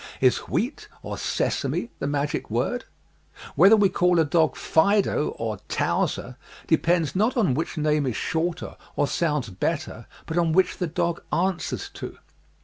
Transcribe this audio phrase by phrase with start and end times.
[0.19, 2.85] Is "wheat" or "sesame" the magic word?
[3.53, 8.77] Whether we call a dog" Fido" or" Towser" depends not on which name is shorter
[8.95, 12.17] or sounds better but on which the dog answers to.